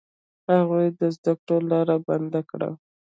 هغوی 0.51 0.87
د 0.99 1.01
زده 1.15 1.33
کړو 1.43 1.57
لاره 1.71 1.95
بنده 2.07 2.41
کړه. 2.49 2.69